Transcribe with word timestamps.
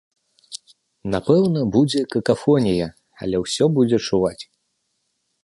Напэўна, 1.15 1.59
будзе 1.75 2.01
какафонія, 2.15 2.87
але 3.27 3.35
ўсё 3.45 3.65
будзе 3.77 3.97
чуваць. 4.09 4.41